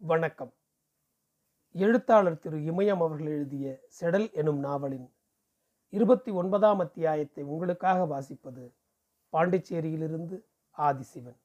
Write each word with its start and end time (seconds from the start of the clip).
வணக்கம். 0.00 0.54
எழுத்தாளர் 1.72 2.38
திரு 2.38 2.58
இமயம் 2.58 2.96
அவர்கள் 2.96 3.26
எழுதிய 3.26 3.80
செடல் 4.00 4.32
எனும் 4.32 4.58
நாவலின் 4.58 5.12
இருபத்தி 5.88 6.30
ஒன்பதாம் 6.30 6.78
அத்தியாயத்தை 6.78 7.44
உங்களுக்காக 7.44 8.04
வாசிப்பது 8.04 8.74
பாண்டிச்சேரியிலிருந்து 9.32 10.44
ஆதிசிவன். 10.78 11.36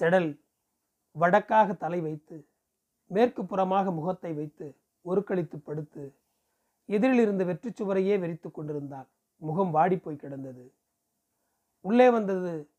செடல் 0.00 0.40
வடக்காக 1.20 1.76
தலை 1.76 2.00
வைத்து 2.00 2.48
மேற்கு 3.06 3.42
புறமாக 3.42 3.94
முகத்தை 3.94 4.32
வைத்து 4.32 4.78
ஒருக்களித்து 5.04 5.56
படுத்து 5.56 6.16
எதிரில் 6.84 7.18
இருந்த 7.18 7.44
வெற்றிச் 7.44 7.82
சுவரையே 7.82 8.18
வெறித்துக் 8.20 8.54
கொண்டிருந்தாள். 8.54 9.08
முகம் 9.36 9.74
வாடிப்போய் 9.74 10.16
கிடந்தது. 10.16 10.74
உள்ளே 11.80 12.10
வந்தது 12.10 12.70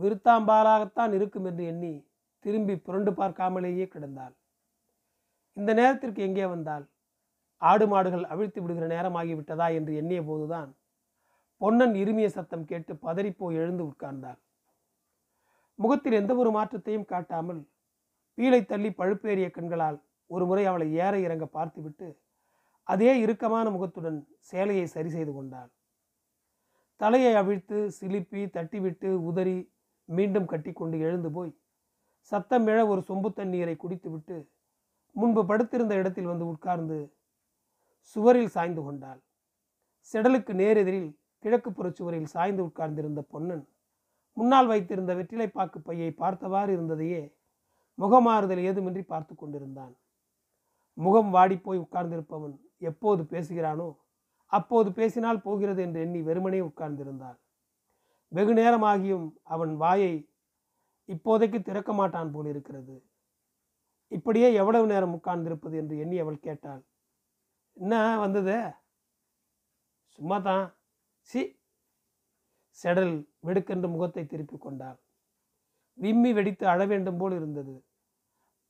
விருத்தாம்பாலாகத்தான் 0.00 1.12
இருக்கும் 1.12 1.44
என்று 1.44 1.64
எண்ணி 1.64 2.05
திரும்பி 2.46 2.74
புரண்டு 2.86 3.10
பார்க்காமலேயே 3.20 3.86
கிடந்தாள். 3.92 4.34
இந்த 5.56 5.70
நேரத்திற்கு 5.80 6.20
எங்கே 6.28 6.46
வந்தாள்? 6.54 6.84
ஆடு 7.62 7.84
மாடுகள் 7.92 8.24
அவிழ்த்து 8.32 8.60
விடுகிற 8.62 8.86
நேரமாகிவிட்டதா 8.94 9.66
என்று 9.76 9.92
எண்ணிய 10.00 10.20
போதுதான் 10.30 10.70
பொன்னன் 11.60 11.94
இருமிய 12.02 12.28
சத்தம் 12.36 12.66
கேட்டு 12.70 12.92
பதறிப்போய் 13.06 13.58
எழுந்து 13.62 13.82
உட்கார்ந்தாள். 13.90 14.38
முகத்தில் 15.78 16.18
எந்த 16.20 16.32
ஒரு 16.42 16.50
மாற்றத்தையும் 16.56 17.08
காட்டாமல் 17.12 17.60
பீலை 18.38 18.60
தள்ளி 18.72 18.90
பழுப்பேறிய 19.00 19.48
கண்களால் 19.56 19.98
ஒரு 20.30 20.44
முறை 20.50 20.64
அவளை 20.70 20.86
ஏற 21.04 21.14
இறங்க 21.26 21.44
பார்த்துவிட்டு 21.56 22.08
அதே 22.88 23.12
இறுக்கமான 23.24 23.66
முகத்துடன் 23.74 24.18
சேலையை 24.50 24.86
சரி 24.94 25.10
செய்து 25.14 25.32
கொண்டாள். 25.34 25.70
தலையை 27.00 27.32
அவிழ்த்து 27.40 27.78
சிலிப்பி 27.98 28.42
தட்டிவிட்டு 28.56 29.08
உதறி 29.30 29.56
மீண்டும் 30.08 30.50
கட்டிக்கொண்டு 30.52 30.98
எழுந்து 31.06 31.30
போய் 31.36 31.52
சத்தம் 32.32 32.66
எழ 32.66 32.78
ஒரு 32.86 33.00
சொம்பு 33.08 33.28
தண்ணீரை 33.32 33.74
குடித்துவிட்டு 33.76 34.36
முன்பு 35.16 35.42
படுத்திருந்த 35.46 35.94
இடத்தில் 35.94 36.30
வந்து 36.30 36.46
உட்கார்ந்து 36.46 36.98
சுவரில் 38.16 38.54
சாய்ந்து 38.54 38.82
கொண்டாள். 38.82 39.20
செடலுக்கு 40.10 40.52
நேரெதிரில் 40.62 41.08
கிழக்கு 41.44 41.70
புறச் 41.70 41.98
சுவரில் 41.98 42.28
சாய்ந்து 42.34 42.62
உட்கார்ந்திருந்த 42.64 43.20
பொன்னன் 43.32 43.64
முன்னால் 44.36 44.66
வைத்திருந்த 44.66 45.12
வெற்றிலைப்பாக்கு 45.14 45.78
பையை 45.78 46.10
பார்த்தவாறு 46.12 46.70
இருந்ததையே 46.76 47.22
முகமாறுதல் 47.98 48.62
ஏதுமின்றி 48.68 49.02
பார்த்து 49.02 49.34
கொண்டிருந்தான். 49.34 49.94
முகம் 50.98 51.30
வாடிப்போய் 51.34 51.82
உட்கார்ந்திருப்பவன் 51.84 52.54
எப்போது 52.90 53.22
பேசுகிறானோ 53.22 53.88
அப்போது 54.52 54.88
பேசினால் 54.92 55.44
போகிறது 55.46 55.80
என்று 55.82 56.00
எண்ணி 56.00 56.20
வெறுமனே 56.22 56.60
உட்கார்ந்திருந்தாள். 56.60 57.38
வெகு 58.32 58.54
நேரமாகியும் 58.54 59.26
அவன் 59.54 59.72
வாயை 59.76 60.14
இப்போதைக்கு 61.08 61.62
திறக்க 61.62 61.92
மாட்டான் 61.92 62.32
போல் 62.32 62.46
இருக்கிறது. 62.46 63.02
இப்படியே 64.08 64.54
எவ்வளவு 64.54 64.86
நேரம் 64.86 65.14
உட்கார்ந்திருப்பது 65.14 65.76
என்று 65.76 65.98
எண்ணி 65.98 66.18
அவள் 66.18 66.38
கேட்டாள். 66.38 66.82
என்ன 67.76 68.18
வந்தது? 68.18 68.56
சும்மா 70.18 70.38
தான் 70.38 70.76
சி. 71.20 71.42
செடல் 72.70 73.26
வெடுக்கென்று 73.40 73.88
முகத்தை 73.88 74.26
திருப்பி 74.26 74.56
கொண்டாள். 74.58 74.98
விம்மி 75.94 76.32
வெடித்து 76.32 76.66
அழ 76.66 76.86
வேண்டும் 76.86 77.16
போல் 77.16 77.32
இருந்தது. 77.32 77.84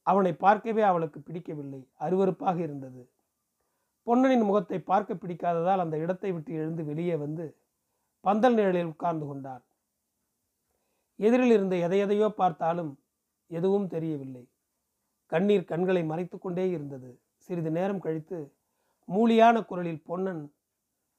அவனை 0.03 0.33
பார்க்கவே 0.35 0.83
அவளுக்கு 0.83 1.21
பிடிக்கவில்லை. 1.21 1.81
அருவருப்பாக 2.01 2.59
இருந்தது. 2.59 3.03
பொன்னனின் 4.07 4.45
முகத்தை 4.45 4.79
பார்க்க 4.81 5.15
பிடிக்காததால் 5.15 5.79
அந்த 5.79 5.97
இடத்தை 5.99 6.33
விட்டு 6.33 6.53
எழுந்து 6.55 6.85
வெளியே 6.85 7.17
வந்து 7.17 7.47
பந்தல் 8.25 8.55
நிழலில் 8.55 8.87
உட்கார்ந்து 8.87 9.27
கொண்டாள். 9.27 9.66
எதிரில் 11.19 11.55
இருந்த 11.57 11.75
எதை 11.87 11.99
எதையோ 12.05 12.29
பார்த்தாலும் 12.41 12.93
எதுவும் 13.51 13.89
தெரியவில்லை. 13.95 14.45
கண்ணீர் 15.33 15.71
கண்களை 15.71 16.03
மறைத்து 16.11 16.37
கொண்டே 16.39 16.65
இருந்தது. 16.77 17.11
சிறிது 17.47 17.71
நேரம் 17.79 18.05
கழித்து 18.05 18.39
மூலியான 19.09 19.57
குரலில் 19.71 20.05
பொன்னன் 20.09 20.43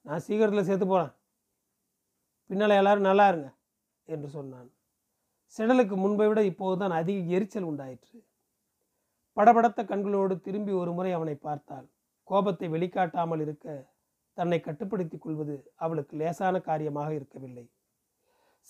நான் 0.06 0.24
சீக்கிரத்தில் 0.26 0.68
சேர்த்து 0.68 0.86
போகிறேன் 0.86 1.14
பின்னால் 2.50 2.80
எல்லாரும் 2.80 3.08
நல்லா 3.08 3.24
இருங்க 3.30 3.48
என்று 4.08 4.28
சொன்னான். 4.36 4.68
செடலுக்கு 5.54 5.96
முன்பை 6.02 6.26
விட 6.28 6.40
இப்போதுதான் 6.50 6.94
அதிக 7.00 7.34
எரிச்சல் 7.36 7.68
உண்டாயிற்று. 7.70 8.16
படபடத்த 9.36 9.80
கண்களோடு 9.90 10.34
திரும்பி 10.46 10.72
ஒரு 10.82 10.92
முறை 10.96 11.12
அவனை 11.18 11.34
பார்த்தாள். 11.46 11.86
கோபத்தை 12.28 12.66
வெளிக்காட்டாமல் 12.74 13.42
இருக்க 13.46 13.66
தன்னை 14.38 14.58
கட்டுப்படுத்திக் 14.60 15.24
கொள்வது 15.24 15.54
அவளுக்கு 15.84 16.14
லேசான 16.20 16.56
காரியமாக 16.68 17.10
இருக்கவில்லை. 17.18 17.64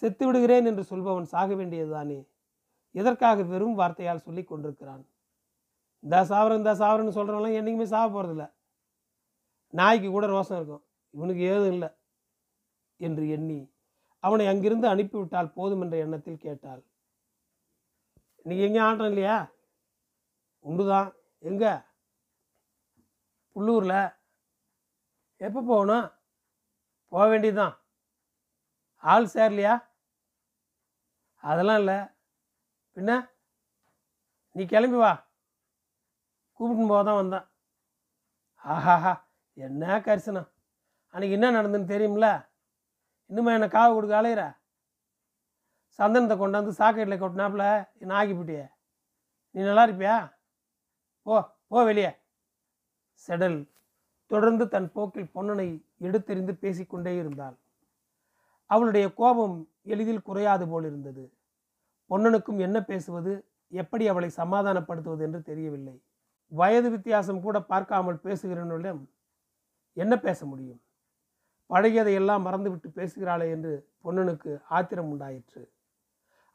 செத்து 0.01 0.27
விடுகிறேன் 0.27 0.65
என்று 0.65 0.83
சொல்பவன் 0.83 1.23
சாக 1.23 1.55
வேண்டியதுதானே 1.55 2.29
எதற்காக 2.91 3.43
வெறும் 3.43 3.79
வார்த்தையால் 3.79 4.25
சொல்லி 4.27 4.45
கொண்டிருக்கிறான்? 4.45 5.09
இந்த 6.01 6.25
சாவரம் 6.25 6.57
இந்த 6.57 6.75
சாவரன்னு 6.75 7.17
சொல்கிறவங்களாம் 7.17 7.59
என்றைக்குமே 7.59 7.85
சாக 7.85 8.07
போகிறதில்ல 8.13 8.53
நாய்க்கு 9.69 10.11
கூட 10.11 10.27
ரோசம் 10.27 10.55
இருக்கும். 10.55 10.85
இவனுக்கு 11.11 11.43
ஏதும் 11.43 11.73
இல்லை 11.73 11.89
என்று 12.97 13.29
எண்ணி 13.29 13.73
அவனை 14.21 14.47
அங்கிருந்து 14.47 14.89
அனுப்பிவிட்டால் 14.89 15.53
போதும் 15.53 15.81
என்ற 15.81 15.97
எண்ணத்தில் 15.97 16.39
கேட்டாள். 16.39 16.83
இன்னைக்கு 18.43 18.67
எங்கேயும் 18.67 18.89
ஆட்டம் 18.89 19.07
இல்லையா? 19.07 19.53
உண்டுதான். 20.65 21.11
எங்க? 21.39 21.87
புல்லூரில். 23.53 24.13
எப்போ 25.37 25.61
போகணும்? 25.63 26.13
போக 27.09 27.27
வேண்டியதுதான். 27.29 27.77
ஆள் 28.97 29.29
சேரலையா? 29.35 29.75
அதெல்லாம் 31.44 31.78
இல்லை. 31.78 31.99
பின்ன 32.97 33.31
நீ 34.56 34.65
கிளம்பி 34.65 34.97
வா. 34.97 35.12
கூப்பிட்டுன்னு 36.60 36.93
போக 36.93 37.03
தான் 37.04 37.21
வந்தேன். 37.21 37.47
ஆஹாஹா 38.65 39.12
என்ன 39.56 40.00
கரிசனம். 40.06 40.49
அன்னைக்கு 41.15 41.37
என்ன 41.38 41.50
நடந்துன்னு 41.50 41.93
தெரியும்ல? 41.94 42.28
இன்னுமா 43.31 43.53
என்னை 43.53 43.69
காவு 43.69 43.93
கொடுக்க 43.94 44.15
அலையிற? 44.21 44.43
சந்தனத்தை 45.99 46.34
கொண்டாந்து 46.38 46.72
சாக்கெட்டில் 46.81 47.22
கொட்டினாப்புல 47.22 47.65
என்ன 48.03 48.16
ஆக்கிப்பிட்டிய? 48.20 48.60
நீ 49.55 49.60
நல்லா 49.62 49.87
இருப்பியா? 49.87 50.16
போ 51.22 51.37
போ 51.70 51.84
வெளியே. 51.84 52.10
செடல் 53.28 53.59
தொடர்ந்து 54.26 54.69
தன் 54.69 54.93
போக்கில் 54.93 55.32
பொன்னனை 55.34 55.69
எடுத்தெறிந்து 56.06 56.53
பேசிக்கொண்டே 56.53 57.16
இருந்தாள். 57.16 57.56
அவளுடைய 58.66 59.06
கோபம் 59.15 59.56
எளிதில் 59.88 60.26
குறையாது 60.28 60.65
போல் 60.69 60.84
இருந்தது. 60.84 61.25
பொன்னனுக்கும் 62.10 62.60
என்ன 62.66 62.78
பேசுவது 62.82 63.32
எப்படி 63.72 64.04
அவளை 64.09 64.28
சமாதானப்படுத்துவது 64.31 65.22
என்று 65.25 65.41
தெரியவில்லை. 65.43 65.97
வயது 66.53 66.88
வித்தியாசம் 66.91 67.41
கூட 67.41 67.56
பார்க்காமல் 67.62 68.22
பேசுகிறவனிடம் 68.25 69.00
என்ன 69.97 70.15
பேச 70.19 70.41
முடியும்? 70.47 70.81
பழகியதையெல்லாம் 71.71 72.44
மறந்துவிட்டு 72.47 72.88
பேசுகிறாளே 72.91 73.47
என்று 73.50 73.72
பொன்னனுக்கு 74.04 74.53
ஆத்திரம் 74.69 75.10
உண்டாயிற்று. 75.10 75.62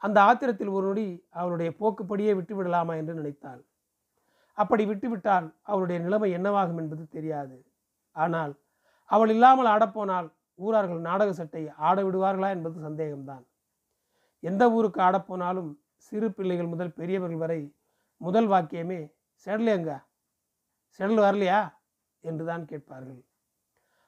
அந்த 0.02 0.18
ஆத்திரத்தில் 0.22 0.72
ஒரு 0.76 0.86
நொடி 0.88 1.08
அவளுடைய 1.30 1.70
போக்குப்படியே 1.80 2.32
விட்டுவிடலாமா 2.36 2.94
என்று 2.96 3.14
நினைத்தாள். 3.14 3.62
அப்படி 4.58 4.84
விட்டுவிட்டால் 4.86 5.48
அவளுடைய 5.64 5.98
நிலைமை 6.00 6.30
என்னவாகும் 6.38 6.80
என்பது 6.82 7.04
தெரியாது. 7.08 7.56
ஆனால் 8.16 8.54
அவள் 9.10 9.30
இல்லாமல் 9.30 9.66
ஆடப்போனால் 9.66 10.28
ஊரார்கள் 10.60 11.00
நாடக 11.00 11.30
சட்டை 11.34 11.64
ஆட 11.88 11.98
விடுவார்களா 12.04 12.50
என்பது 12.56 12.78
சந்தேகம்தான். 12.88 13.44
எந்த 14.44 14.64
ஊருக்கு 14.72 15.00
ஆடப்போனாலும் 15.02 15.72
சிறு 15.98 16.28
பிள்ளைகள் 16.32 16.72
முதல் 16.74 16.96
பெரியவர்கள் 17.00 17.44
வரை 17.44 17.62
முதல் 18.22 18.48
வாக்கியமே 18.48 19.00
செடலையங்க 19.46 19.92
செடல் 21.00 21.22
வரலையா? 21.26 21.62
என்று 22.24 22.44
தான் 22.46 22.66
கேட்பார்கள். 22.66 23.22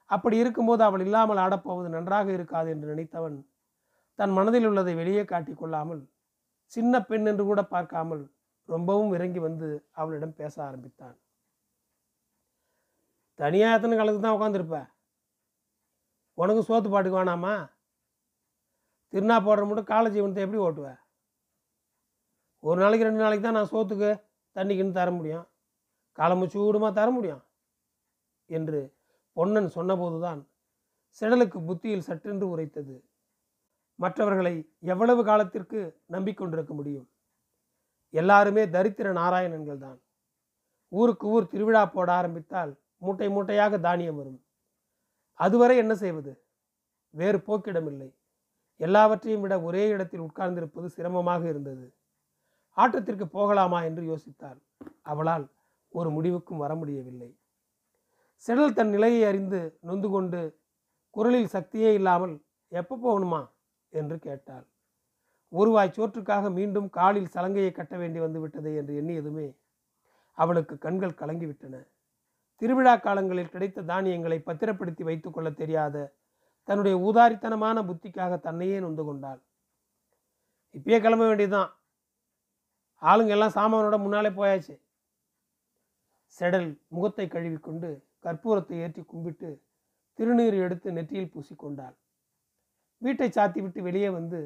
அப்படி 0.09 0.35
இருக்கும்போது 0.37 0.81
அவள் 0.83 1.03
இல்லாமல் 1.05 1.41
ஆடப்போவது 1.45 1.87
நன்றாக 1.87 2.27
இருக்காது 2.31 2.69
என்று 2.73 2.87
நினைத்தவன் 2.93 3.37
தன் 4.19 4.33
மனதில் 4.37 4.67
உள்ளதை 4.69 4.93
வெளியே 4.95 5.23
காட்டிக் 5.25 5.59
கொள்ளாமல் 5.59 6.03
சின்ன 6.71 7.01
பெண் 7.01 7.27
என்று 7.31 7.43
கூட 7.43 7.61
பார்க்காமல் 7.73 8.23
ரொம்பவும் 8.69 9.13
இறங்கி 9.17 9.39
வந்து 9.39 9.67
அவளிடம் 9.91 10.37
பேச 10.39 10.55
ஆரம்பித்தான். 10.67 11.17
தனியாக 13.39 13.77
எத்தனை 13.77 13.95
காலத்துக்கு 13.97 14.27
தான் 14.27 14.37
உட்காந்துருப்பேன் 14.37 14.87
உனக்கு 16.37 16.61
சோத்து 16.67 16.89
பாட்டுக்கு 16.89 17.19
வேணாமா? 17.19 17.69
திருநா 19.13 19.35
போடுற 19.47 19.67
மட்டும் 19.67 19.89
காலேஜ் 19.93 20.15
ஜீவனத்தை 20.15 20.43
எப்படி 20.45 20.61
ஓட்டுவ? 20.63 20.97
ஒரு 22.59 22.81
நாளைக்கு 22.81 23.07
ரெண்டு 23.07 23.21
நாளைக்கு 23.21 23.45
தான் 23.45 23.57
நான் 23.59 23.71
சோத்துக்கு 23.71 24.23
தண்ணிக்குன்னு 24.55 24.91
தர 24.91 25.11
முடியும். 25.11 25.47
காலம்பு 26.11 26.45
சூடுமா 26.45 26.93
தர 26.93 27.11
முடியும். 27.11 27.43
என்று 28.45 28.95
பொன்னன் 29.33 29.69
சொன்னபோதுதான் 29.75 30.41
செடலுக்கு 31.21 31.65
புத்தியில் 31.65 32.07
சற்றென்று 32.07 32.43
உரைத்தது. 32.43 32.95
மற்றவர்களை 33.95 34.69
எவ்வளவு 34.79 35.23
காலத்திற்கு 35.23 36.01
நம்பிக்கொண்டிருக்க 36.11 36.73
முடியும்? 36.73 37.09
எல்லாருமே 38.09 38.65
தரித்திர 38.65 39.07
நாராயணன்கள் 39.21 39.77
தான். 39.77 39.99
ஊருக்கு 40.87 41.27
ஊர் 41.27 41.47
திருவிழா 41.47 41.85
போட 41.85 42.11
ஆரம்பித்தால் 42.11 42.81
மூட்டை 42.97 43.27
மூட்டையாக 43.29 43.79
தானியம் 43.79 44.15
வரும். 44.15 44.44
அதுவரை 45.39 45.77
என்ன 45.77 45.95
செய்வது? 45.95 46.41
வேறு 47.09 47.37
போக்கிடமில்லை. 47.37 48.09
எல்லாவற்றையும் 48.77 49.41
விட 49.41 49.61
ஒரே 49.61 49.87
இடத்தில் 49.87 50.19
உட்கார்ந்திருப்பது 50.19 50.85
சிரமமாக 50.85 51.47
இருந்தது. 51.47 51.93
ஆட்டத்திற்கு 52.77 53.25
போகலாமா 53.27 53.83
என்று 53.83 54.03
யோசித்தாள். 54.03 54.59
அவளால் 55.01 55.45
ஒரு 55.89 56.09
முடிவுக்கும் 56.09 56.57
வர 56.57 56.75
முடியவில்லை. 56.75 57.37
செடல் 58.47 58.73
தன் 58.73 58.89
நிலையை 58.89 59.23
அறிந்து 59.23 59.79
நொந்து 59.81 60.09
கொண்டு 60.09 60.59
குரலில் 61.09 61.53
சக்தியே 61.53 61.93
இல்லாமல் 61.93 62.45
எப்போ 62.67 62.95
போகணுமா? 62.97 63.47
என்று 63.89 64.19
கேட்டாள். 64.19 64.65
ஒருவாய் 65.51 65.95
சோற்றுக்காக 65.97 66.53
மீண்டும் 66.53 66.89
காலில் 66.89 67.33
சலங்கையை 67.33 67.71
கட்ட 67.71 67.97
வேண்டி 67.97 68.19
வந்துவிட்டதே 68.19 68.75
என்று 68.75 68.93
எண்ணியதுமே 69.01 69.47
அவளுக்கு 70.31 70.77
கண்கள் 70.77 71.19
கலங்கிவிட்டன. 71.19 71.75
திருவிழா 72.61 72.95
காலங்களில் 72.95 73.53
கிடைத்த 73.53 73.81
தானியங்களை 73.81 74.39
பத்திரப்படுத்தி 74.39 75.03
வைத்துக் 75.03 75.33
கொள்ள 75.33 75.49
தெரியாத 75.49 76.13
தன்னுடைய 76.63 76.97
ஊதாரித்தனமான 76.97 77.77
புத்திக்காக 77.89 78.39
தன்னையே 78.39 78.79
நொந்து 78.79 79.03
கொண்டாள். 79.03 79.41
இப்பயே 80.75 80.99
கிளம்ப 81.01 81.25
வேண்டியதுதான். 81.27 81.71
ஆளுங்க 83.01 83.27
எல்லாம் 83.27 83.55
சாமானோட 83.55 83.97
முன்னாலே 84.01 84.29
போயாச்சு. 84.29 84.75
செடல் 86.37 86.69
முகத்தை 86.87 87.27
கழுவிக்கொண்டு 87.27 87.89
கற்பூரத்தை 88.23 88.75
ஏற்றி 88.85 89.01
கும்பிட்டு 89.03 89.49
திருநீர் 90.19 90.57
எடுத்து 90.65 90.91
நெற்றியில் 90.91 91.31
பூசிக்கொண்டாள். 91.33 91.95
வீட்டை 92.97 93.29
சாத்தி 93.29 93.59
விட்டு 93.61 93.81
வெளியே 93.81 94.09
வந்து 94.09 94.39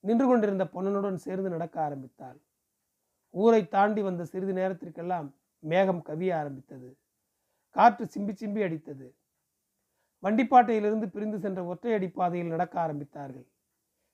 நின்று 0.00 0.26
கொண்டிருந்த 0.26 0.64
பொன்னனுடன் 0.64 1.22
சேர்ந்து 1.26 1.48
நடக்க 1.50 1.76
ஆரம்பித்தாள். 1.82 2.38
ஊரை 3.30 3.68
தாண்டி 3.68 4.02
வந்த 4.02 4.24
சிறிது 4.24 4.52
நேரத்திற்கெல்லாம் 4.52 5.28
மேகம் 5.58 6.02
கவிய 6.02 6.32
ஆரம்பித்தது. 6.40 6.88
காற்று 7.74 8.04
சிம்பி 8.04 8.32
சிம்பி 8.32 8.62
அடித்தது. 8.62 9.14
வண்டிப்பாட்டையிலிருந்து 10.22 11.06
பிரிந்து 11.06 11.38
சென்ற 11.38 11.74
ஒற்றையடி 11.74 12.12
பாதையில் 12.12 12.48
நடக்க 12.48 12.86
ஆரம்பித்தார்கள். 12.86 13.48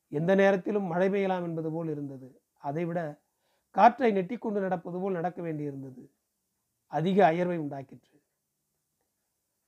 எந்த 0.08 0.34
நேரத்திலும் 0.34 0.82
மழை 0.82 1.08
பெய்யலாம் 1.08 1.42
என்பது 1.42 1.70
போல் 1.70 1.88
இருந்தது. 1.88 2.42
அதைவிட 2.58 3.22
காற்றை 3.70 4.12
நெட்டிக்கொண்டு 4.12 4.60
நடப்பது 4.60 4.98
போல் 4.98 5.12
நடக்க 5.12 5.42
வேண்டியிருந்தது. 5.42 6.10
அதிக 6.86 7.32
அயர்வை 7.32 7.58
உண்டாக்கிற்று. 7.58 8.22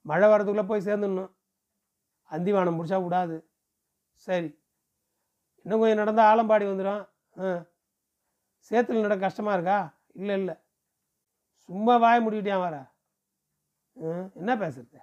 மழை 0.00 0.28
வரதுக்குள்ளே 0.28 0.66
போய் 0.66 0.84
சேர்ந்துடணும். 0.84 1.34
அந்திவானம் 2.30 2.80
முடிச்சா 2.80 3.02
விடாது. 3.02 3.50
சரி. 4.12 4.64
இன்னும் 5.62 5.80
கொஞ்சம் 5.80 5.96
நடந்தால் 5.96 6.38
ஆலம்பாடி 6.38 6.64
வந்துடும். 6.64 7.08
ஆ. 7.38 7.66
சேத்துல 8.70 9.00
நட 9.00 9.16
கஷ்டமாக 9.16 9.54
இருக்கா? 9.54 10.00
இல்லை 10.12 10.38
இல்லை. 10.38 10.54
சும்மா 11.56 11.96
வாய 11.96 12.22
முடிக்கிட்டேன் 12.22 12.58
வர? 12.58 12.91
என்ன 13.96 14.56
பேசுறது? 14.56 14.98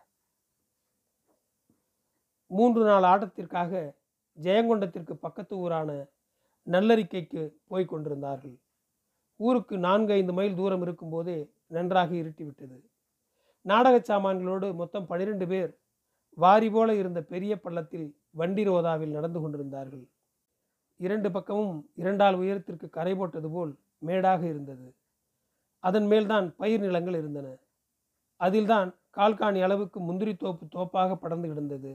மூன்று 2.48 2.86
நாள் 2.86 3.04
ஆட்டத்திற்காக 3.04 3.96
ஜெயங்கொண்டத்திற்கு 4.42 5.14
பக்கத்து 5.14 5.58
ஊரான 5.58 6.08
நல்லறிக்கைக்கு 6.68 7.54
போய் 7.68 7.86
கொண்டிருந்தார்கள். 7.86 8.58
ஊருக்கு 9.36 9.78
நான்கு 9.78 10.14
ஐந்து 10.14 10.34
மைல் 10.34 10.56
தூரம் 10.56 10.82
இருக்கும்போதே 10.82 11.52
நன்றாக 11.68 12.14
இருட்டிவிட்டது. 12.14 12.78
நாடக 13.62 13.96
சாமான்களோடு 14.00 14.74
மொத்தம் 14.74 15.08
பனிரெண்டு 15.08 15.48
பேர் 15.48 15.80
வாரி 16.38 16.70
போல 16.70 16.96
இருந்த 16.96 17.22
பெரிய 17.24 17.60
பள்ளத்தில் 17.60 18.18
வண்டி 18.32 18.64
ரோதாவில் 18.64 19.12
நடந்து 19.12 19.40
கொண்டிருந்தார்கள். 19.40 20.10
இரண்டு 20.96 21.32
பக்கமும் 21.32 21.90
இரண்டால் 21.96 22.36
உயரத்திற்கு 22.36 22.90
கரை 22.90 23.16
போட்டது 23.16 23.50
போல் 23.50 23.80
மேடாக 23.98 24.46
இருந்தது. 24.46 24.96
அதன் 25.80 26.06
மேல்தான் 26.06 26.56
பயிர் 26.56 26.80
நிலங்கள் 26.80 27.14
இருந்தன. 27.14 27.58
அதில்தான் 28.46 28.90
கால்காணி 29.18 29.60
அளவுக்கு 29.62 30.00
முந்திரி 30.00 30.34
தோப்பு 30.36 30.66
தோப்பாக 30.68 31.16
படர்ந்து 31.16 31.48
கிடந்தது. 31.48 31.92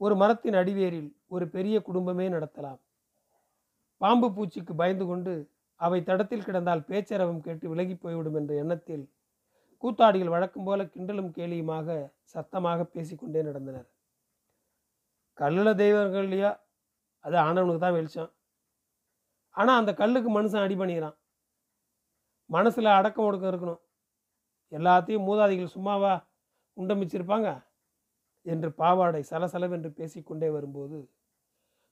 ஒரு 0.00 0.14
மரத்தின் 0.16 0.56
அடிவேரில் 0.60 1.10
ஒரு 1.34 1.44
பெரிய 1.48 1.76
குடும்பமே 1.88 2.26
நடத்தலாம். 2.28 2.80
பாம்பு 4.00 4.28
பூச்சிக்கு 4.36 4.72
பயந்து 4.74 5.04
கொண்டு 5.06 5.32
அவை 5.80 5.98
தடத்தில் 6.02 6.46
கிடந்தால் 6.46 6.86
பேச்சரவம் 6.90 7.44
கேட்டு 7.46 7.66
விலகி 7.68 7.94
போய்விடும் 7.94 8.36
என்ற 8.40 8.52
எண்ணத்தில் 8.54 9.04
கூத்தாடிகள் 9.82 10.34
வழக்கம் 10.34 10.66
போல 10.66 10.82
கிண்டலும் 10.84 11.30
கேலியுமாக 11.38 11.96
சத்தமாக 12.32 12.84
பேசிக்கொண்டே 12.84 13.40
நடந்தனர். 13.42 13.88
கல்லில் 15.38 15.80
தெய்வங்கள் 15.82 16.22
இல்லையா? 16.22 16.50
அது 17.24 17.36
ஆனவனுக்கு 17.36 17.78
தான் 17.78 17.96
வெளிச்சம். 17.98 18.30
ஆனால் 19.54 19.78
அந்த 19.80 19.92
கல்லுக்கு 20.00 20.30
மனுஷன் 20.38 20.64
அடி 20.64 20.74
பண்ணிக்கிறான். 20.74 21.16
மனசில் 22.50 22.96
அடக்கம் 22.98 23.26
ஒடுக்கம் 23.26 23.50
இருக்கணும். 23.52 23.80
எல்லாத்தையும் 24.72 25.26
மூதாதிகள் 25.28 25.74
சும்மாவா 25.76 26.12
உண்டமிச்சிருப்பாங்க? 26.76 27.48
என்று 28.46 28.68
பாவாடை 28.72 29.22
சலசலவென்று 29.30 29.90
பேசிக்கொண்டே 29.98 30.48
வரும்போது 30.50 30.98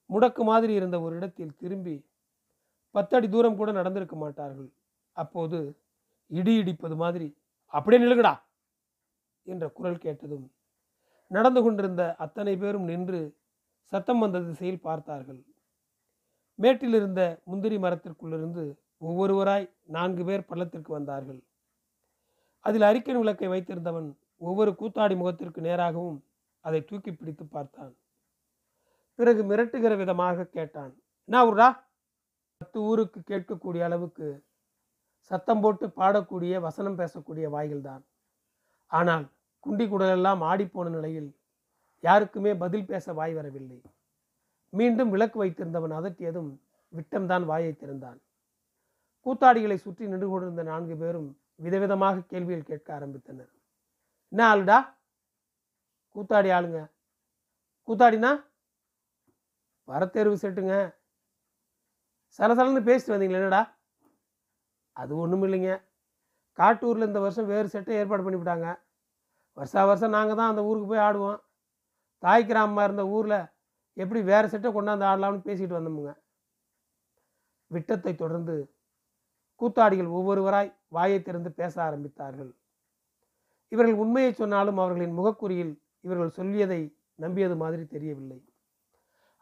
முடக்கு 0.09 0.43
மாதிரி 0.43 0.73
இருந்த 0.73 1.01
ஒரு 1.01 1.13
இடத்தில் 1.15 1.55
திரும்பி 1.55 1.95
பத்தடி 2.95 3.29
தூரம் 3.29 3.59
கூட 3.59 3.71
நடந்திருக்க 3.71 4.15
மாட்டார்கள். 4.15 4.69
அப்போது 5.15 5.59
இடி 6.31 6.53
இடிப்பது 6.61 6.95
மாதிரி 6.95 7.27
அப்படியே 7.73 8.01
நிலுங்கடா 8.03 8.33
என்ற 9.47 9.65
குரல் 9.69 9.97
கேட்டதும் 9.97 10.47
நடந்து 11.27 11.61
கொண்டிருந்த 11.61 12.03
அத்தனை 12.15 12.57
பேரும் 12.57 12.83
நின்று 12.83 13.21
சத்தம் 13.91 14.19
வந்த 14.19 14.41
திசையில் 14.41 14.81
பார்த்தார்கள். 14.81 15.39
மேட்டில் 16.59 16.93
இருந்த 16.93 17.21
முந்திரி 17.43 17.77
மரத்திற்குள்ளிருந்து 17.77 18.63
ஒவ்வொருவராய் 18.99 19.67
நான்கு 19.87 20.23
பேர் 20.25 20.49
பள்ளத்திற்கு 20.49 20.91
வந்தார்கள். 20.91 21.41
அதில் 22.65 22.81
அறிக்கை 22.81 23.15
விளக்கை 23.15 23.47
வைத்திருந்தவன் 23.47 24.09
ஒவ்வொரு 24.37 24.71
கூத்தாடி 24.71 25.15
முகத்திற்கு 25.17 25.61
நேராகவும் 25.61 26.19
அதை 26.59 26.85
தூக்கி 26.85 27.11
பிடித்து 27.11 27.45
பார்த்தான். 27.45 27.93
பிறகு 29.15 29.43
மிரட்டுகிற 29.43 29.97
விதமாக 29.97 30.45
கேட்டான் 30.45 30.93
என்ன 31.29 31.45
ஊர்டா? 31.45 31.67
பத்து 32.57 32.81
ஊருக்கு 32.81 33.19
கேட்கக்கூடிய 33.27 33.83
அளவுக்கு 33.83 34.43
சத்தம் 35.17 35.61
போட்டு 35.61 35.87
பாடக்கூடிய 35.87 36.59
வசனம் 36.59 36.97
பேசக்கூடிய 36.97 37.45
வாய்கள்தான் 37.55 38.03
ஆனால் 38.87 39.25
குண்டி 39.63 39.85
குடலெல்லாம் 39.87 40.41
ஆடிப்போன 40.41 40.89
நிலையில் 40.89 41.29
யாருக்குமே 41.99 42.53
பதில் 42.53 42.85
பேச 42.85 43.13
வாய் 43.13 43.33
வரவில்லை. 43.33 43.81
மீண்டும் 44.69 45.09
விளக்கு 45.09 45.37
வைத்திருந்தவன் 45.43 45.93
அதட்டியதும் 45.99 46.51
விட்டம்தான் 46.93 47.45
வாயை 47.45 47.73
திறந்தான். 47.73 48.19
கூத்தாடிகளை 49.25 49.75
சுற்றி 49.75 50.07
நின்று 50.07 50.29
கொண்டிருந்த 50.29 50.63
நான்கு 50.63 50.95
பேரும் 50.95 51.29
விதவிதமாக 51.63 52.25
கேள்விகள் 52.31 52.69
கேட்க 52.69 52.87
ஆரம்பித்தனர். 52.97 53.51
என்ன 54.31 54.41
ஆளுடா? 54.51 54.77
கூத்தாடி 56.15 56.49
ஆளுங்க. 56.57 56.79
கூத்தாடினா 57.87 58.31
வரத்தேர்வு 59.87 60.35
செட்டுங்க. 60.43 60.75
சலசலன்னு 62.39 62.87
பேசிட்டு 62.89 63.13
வந்தீங்களே 63.13 63.39
என்னடா? 63.41 63.61
அது 64.95 65.11
ஒன்றும் 65.23 65.43
இல்லைங்க. 65.47 65.71
காட்டூரில் 66.59 67.09
இந்த 67.09 67.19
வருஷம் 67.19 67.49
வேறு 67.53 67.67
செட்டை 67.73 67.95
ஏற்பாடு 68.01 68.25
பண்ணிவிட்டாங்க 68.25 68.67
வருஷா 69.57 69.81
வருஷம் 69.85 70.15
நாங்கள் 70.15 70.37
தான் 70.39 70.51
அந்த 70.51 70.61
ஊருக்கு 70.67 70.87
போய் 70.89 71.05
ஆடுவோம். 71.05 71.39
தாய் 72.23 72.47
கிராமமாக 72.49 72.87
இருந்த 72.87 73.03
ஊரில் 73.15 73.39
எப்படி 73.97 74.19
வேறு 74.31 74.51
செட்டை 74.53 74.69
கொண்டாந்து 74.71 75.05
ஆடலாம்னு 75.11 75.47
பேசிட்டு 75.47 75.77
வந்தோமுங்க. 75.77 76.11
விட்டத்தை 77.71 78.13
தொடர்ந்து 78.15 78.55
கூத்தாடிகள் 79.61 80.15
ஒவ்வொருவராய் 80.17 80.71
வாயை 80.91 81.19
திறந்து 81.21 81.49
பேச 81.59 81.73
ஆரம்பித்தார்கள். 81.87 82.51
இவர்கள் 83.71 84.01
உண்மையை 84.03 84.31
சொன்னாலும் 84.41 84.79
அவர்களின் 84.83 85.17
முகக்குறியில் 85.19 85.73
இவர்கள் 86.05 86.37
சொல்லியதை 86.37 86.81
நம்பியது 87.19 87.55
மாதிரி 87.63 87.83
தெரியவில்லை. 87.95 88.39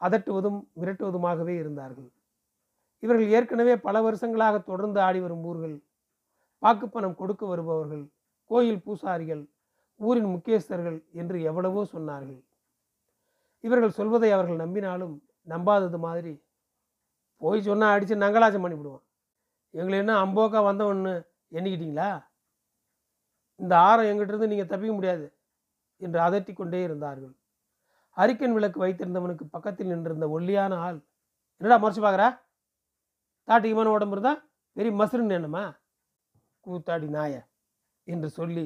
அதட்டுவதும் 0.01 0.59
மிரட்டுவதுமாகவே 0.81 1.55
இருந்தார்கள். 1.61 2.09
இவர்கள் 3.03 3.31
ஏற்கனவே 3.37 3.73
பல 3.87 3.97
வருஷங்களாக 4.01 4.55
தொடர்ந்து 4.69 4.99
ஆடி 5.07 5.19
வரும் 5.25 5.45
ஊர்கள் 5.49 5.75
பாக்குப்பணம் 6.63 7.17
கொடுக்க 7.19 7.43
வருபவர்கள் 7.45 8.03
கோயில் 8.51 8.83
பூசாரிகள் 8.85 9.43
ஊரின் 9.99 10.29
முக்கியஸ்தர்கள் 10.33 10.97
என்று 11.21 11.37
எவ்வளவோ 11.49 11.81
சொன்னார்கள். 11.93 12.41
இவர்கள் 13.63 13.97
சொல்வதை 13.99 14.29
அவர்கள் 14.35 14.61
நம்பினாலும் 14.63 15.15
நம்பாதது 15.47 15.99
மாதிரி 16.07 16.33
போய் 17.41 17.67
சொன்னால் 17.67 17.93
அடித்து 17.95 18.15
நங்கலாச்சம் 18.23 18.63
பண்ணிவிடுவோம் 18.65 19.03
எங்களை 19.73 19.97
என்ன 20.03 20.13
அம்போக்கா 20.25 20.59
வந்தவன்னு 20.69 21.13
எண்ணிக்கிட்டீங்களா? 21.51 22.09
இந்த 23.59 23.73
ஆரம் 23.89 24.09
எங்கிட்டிருந்து 24.09 24.51
நீங்கள் 24.51 24.71
தப்பிக்க 24.71 24.93
முடியாது 24.97 25.25
என்று 26.01 26.19
அதட்டி 26.27 26.53
கொண்டே 26.53 26.81
இருந்தார்கள். 26.87 27.33
அரிக்கன் 28.17 28.55
விளக்கு 28.57 28.79
வைத்திருந்தவனுக்கு 28.83 29.45
பக்கத்தில் 29.55 29.91
நின்றிருந்த 29.91 30.27
ஒல்லியான 30.35 30.73
ஆள் 30.87 30.99
என்னடா 31.61 31.77
மறைச்சு 31.83 32.01
பார்க்குறா? 32.03 32.29
தாட்டிகமான 33.47 33.91
உடம்பு 33.95 34.15
இருந்தால் 34.15 34.41
பெரிய 34.77 34.93
மசுருன்னு 35.01 35.37
என்னமா 35.39 35.63
கூத்தாடி 36.65 37.07
நாய 37.15 37.33
என்று 38.07 38.27
சொல்லி 38.39 38.65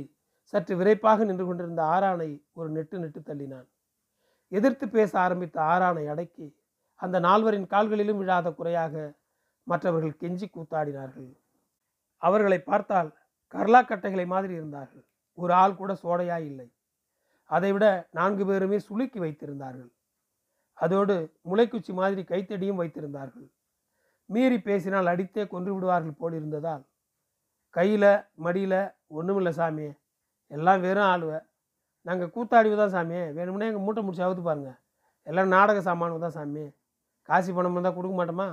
சற்று 0.53 0.73
விரைப்பாக 0.79 1.25
நின்று 1.27 1.45
கொண்டிருந்த 1.45 1.81
ஆரானை 1.95 2.29
ஒரு 2.57 2.69
நெட்டு 2.69 2.95
நெட்டு 3.03 3.19
தள்ளினான். 3.19 3.67
எதிர்த்து 4.51 4.85
பேச 4.95 5.11
ஆரம்பித்த 5.25 5.57
ஆரானை 5.73 6.03
அடக்கி 6.13 6.47
அந்த 6.95 7.17
நால்வரின் 7.19 7.71
கால்களிலும் 7.73 8.19
விழாத 8.21 8.47
குறையாக 8.51 8.95
மற்றவர்கள் 9.67 10.19
கெஞ்சி 10.21 10.47
கூத்தாடினார்கள். 10.49 11.29
அவர்களை 12.27 12.59
பார்த்தால் 12.69 13.09
கர்லாக்கட்டைகளை 13.53 14.25
மாதிரி 14.33 14.53
இருந்தார்கள். 14.59 15.03
ஒரு 15.37 15.51
ஆள் 15.61 15.79
கூட 15.81 15.91
சோடையா 16.03 16.37
இல்லை. 16.49 16.67
அதைவிட 17.49 17.85
நான்கு 18.17 18.43
பேருமே 18.49 18.77
சுளுக்கி 18.87 19.19
வைத்திருந்தார்கள். 19.23 19.91
அதோடு 20.77 21.15
முளைக்குச்சி 21.49 21.93
மாதிரி 21.99 22.21
கைத்தடியும் 22.31 22.79
வைத்திருந்தார்கள். 22.81 23.47
மீறி 24.29 24.57
பேசினால் 24.67 25.11
அடித்தே 25.13 25.43
கொன்று 25.53 25.71
விடுவார்கள் 25.75 26.19
போல் 26.21 26.35
இருந்ததால் 26.39 26.83
கையில் 27.75 28.11
மடியில் 28.45 28.79
ஒன்றுமில்ல 29.17 29.51
சாமி 29.59 29.87
எல்லாம் 30.51 30.81
வெறும் 30.85 31.09
ஆளுவ. 31.11 31.31
நாங்கள் 32.07 32.31
கூத்தாடிவு 32.35 32.75
தான் 32.81 32.93
சாமி 32.95 33.19
வேணும்னே 33.37 33.67
எங்கள் 33.69 33.85
மூட்டை 33.85 34.01
முடிச்சு 34.05 34.25
அவுத்து 34.25 34.43
பாருங்கள் 34.47 34.77
எல்லாம் 35.27 35.53
நாடக 35.55 35.81
சாமானு 35.87 36.23
தான் 36.25 36.35
சாமி 36.37 36.65
காசு 37.29 37.49
பணம் 37.57 37.75
இருந்தால் 37.75 37.95
கொடுக்க 37.97 38.15
மாட்டோமா? 38.19 38.47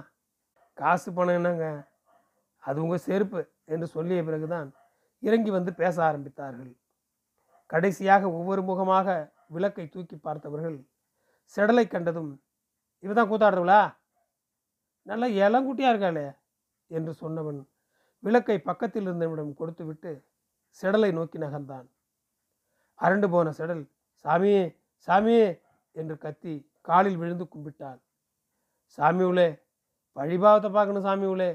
காசு 0.78 1.08
பணம் 1.16 1.38
என்னங்க? 1.38 1.66
அது 2.64 2.78
உங்கள் 2.84 3.04
செருப்பு. 3.06 3.40
என்று 3.70 3.86
சொல்லிய 3.94 4.20
பிறகுதான் 4.28 4.68
இறங்கி 5.22 5.50
வந்து 5.56 5.72
பேச 5.80 5.96
ஆரம்பித்தார்கள். 6.08 6.72
கடைசியாக 7.70 8.22
ஒவ்வொரு 8.38 8.62
முகமாக 8.70 9.08
விளக்கை 9.54 9.84
தூக்கி 9.94 10.16
பார்த்தவர்கள் 10.16 10.78
செடலை 11.54 11.84
கண்டதும் 11.86 12.32
இவ 13.04 13.12
தான் 13.12 13.30
கூத்தாடுறவளா 13.30 13.82
நல்ல 15.06 15.24
இளங்குட்டியாக 15.42 15.92
இருக்காளே 15.92 16.26
என்று 16.90 17.12
சொன்னவன் 17.22 17.60
விளக்கை 18.22 18.56
பக்கத்தில் 18.68 19.06
இருந்தவனிடம் 19.08 19.58
கொடுத்துவிட்டு 19.60 20.10
செடலை 20.80 21.10
நோக்கி 21.18 21.38
நகர்ந்தான். 21.44 21.86
அரண்டு 23.00 23.26
போன 23.34 23.52
செடல் 23.58 23.82
சாமி 24.24 24.52
சாமி 25.08 25.36
என்று 25.96 26.14
கத்தி 26.24 26.54
காலில் 26.88 27.18
விழுந்து 27.20 27.44
கும்பிட்டாள். 27.52 28.00
சாமி 28.98 29.24
உளே 29.30 29.48
வழிபாவத்தை 30.16 30.70
பார்க்கணும் 30.76 31.06
சாமி 31.08 31.26
உளே 31.34 31.50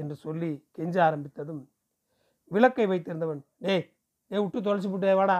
என்று 0.00 0.14
சொல்லி 0.24 0.50
கெஞ்ச 0.76 0.96
ஆரம்பித்ததும் 1.08 1.62
விளக்கை 2.50 2.86
வைத்திருந்தவன் 2.90 3.42
டேய் 3.64 3.84
ஏ 4.30 4.38
விட்டு 4.42 4.58
தொலைச்சி 4.60 4.88
விட்டே 4.92 5.12
வாடா. 5.18 5.38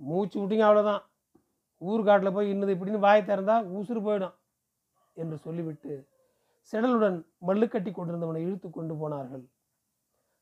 மூச்சு 0.00 0.36
விட்டிங்க 0.40 0.64
அவ்வளோதான் 0.68 1.02
ஊர்காட்டில் 1.82 2.34
போய் 2.36 2.50
இன்னது 2.52 2.74
இப்படின்னு 2.74 3.04
வாயை 3.04 3.22
திறந்தா 3.24 3.56
உசுறு 3.78 4.00
போயிடும் 4.06 4.34
என்று 5.16 5.36
சொல்லிவிட்டு 5.46 5.92
செடலுடன் 6.72 7.18
மல்லு 7.46 7.66
கட்டி 7.68 7.90
கொண்டிருந்தவனை 7.90 8.40
இழுத்து 8.46 8.68
கொண்டு 8.70 8.94
போனார்கள். 9.00 9.44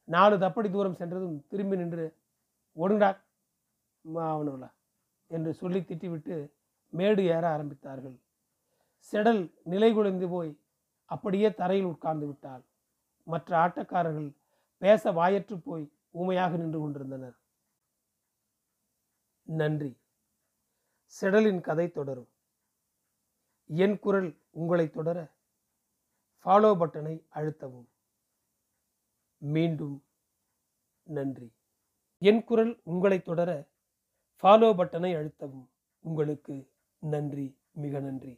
நாலு 0.09 0.37
தப்படி 0.45 0.69
தூரம் 0.71 0.99
சென்றதும் 1.01 1.37
திரும்பி 1.51 1.77
நின்று 1.81 2.07
ஒடுங்கடா 2.77 3.11
அவனுல 4.33 4.67
என்று 5.31 5.51
சொல்லி 5.61 5.81
திட்டிவிட்டு 5.89 6.37
மேடு 6.93 7.23
ஏற 7.35 7.45
ஆரம்பித்தார்கள். 7.55 8.17
செடல் 9.13 9.43
நிலைகுலைந்து 9.73 10.27
போய் 10.35 10.51
அப்படியே 11.11 11.49
தரையில் 11.61 11.91
உட்கார்ந்து 11.93 12.27
விட்டாள். 12.27 12.63
மற்ற 13.33 13.51
ஆட்டக்காரர்கள் 13.67 14.31
பேச 14.79 15.13
வாயற்று 15.13 15.57
போய் 15.65 15.85
ஊமையாக 16.11 16.57
நின்று 16.57 16.79
கொண்டிருந்தனர். 16.81 17.37
நன்றி. 19.43 19.91
செடலின் 21.21 21.61
கதை 21.61 21.87
தொடரும். 21.91 22.29
என் 23.83 23.97
குரல் 23.99 24.31
உங்களை 24.51 24.87
தொடர 24.91 25.19
ஃபாலோ 26.43 26.71
பட்டனை 26.81 27.15
அழுத்தவும். 27.35 27.89
மீண்டும் 29.39 29.97
நன்றி. 31.03 31.49
என் 32.29 32.45
குரல் 32.45 32.75
உங்களை 32.85 33.19
தொடர 33.23 33.51
ஃபாலோ 34.43 34.71
பட்டனை 34.81 35.13
அழுத்தவும். 35.21 35.69
உங்களுக்கு 35.99 36.57
நன்றி 36.99 37.47
மிக 37.83 38.01
நன்றி. 38.01 38.35